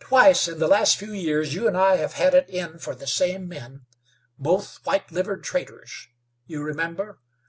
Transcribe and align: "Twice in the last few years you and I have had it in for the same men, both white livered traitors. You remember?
"Twice 0.00 0.48
in 0.48 0.58
the 0.58 0.66
last 0.66 0.96
few 0.96 1.12
years 1.12 1.54
you 1.54 1.68
and 1.68 1.76
I 1.76 1.94
have 1.98 2.14
had 2.14 2.34
it 2.34 2.48
in 2.50 2.76
for 2.80 2.92
the 2.92 3.06
same 3.06 3.46
men, 3.46 3.86
both 4.36 4.84
white 4.84 5.12
livered 5.12 5.44
traitors. 5.44 6.08
You 6.48 6.60
remember? 6.64 7.20